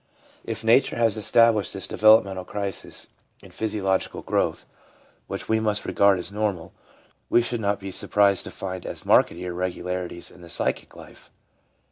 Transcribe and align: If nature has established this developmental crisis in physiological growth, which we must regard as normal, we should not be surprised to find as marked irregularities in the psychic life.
If 0.43 0.63
nature 0.63 0.95
has 0.95 1.15
established 1.15 1.73
this 1.75 1.85
developmental 1.85 2.43
crisis 2.43 3.09
in 3.43 3.51
physiological 3.51 4.23
growth, 4.23 4.65
which 5.27 5.47
we 5.47 5.59
must 5.59 5.85
regard 5.85 6.17
as 6.17 6.31
normal, 6.31 6.73
we 7.29 7.43
should 7.43 7.61
not 7.61 7.79
be 7.79 7.91
surprised 7.91 8.45
to 8.45 8.49
find 8.49 8.83
as 8.87 9.05
marked 9.05 9.31
irregularities 9.31 10.31
in 10.31 10.41
the 10.41 10.49
psychic 10.49 10.95
life. 10.95 11.29